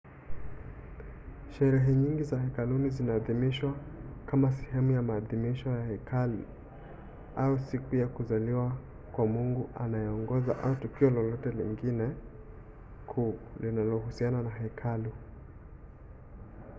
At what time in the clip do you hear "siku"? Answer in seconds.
7.59-7.95